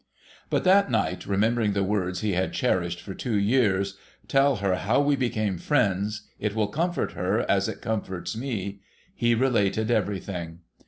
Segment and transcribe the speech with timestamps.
[0.49, 4.99] But that night, remembering the words he had cherished for two years,' Tell her how
[4.99, 6.23] we became friends.
[6.39, 8.79] It will comfort her, as it comforts me,'
[9.13, 10.61] he related everything.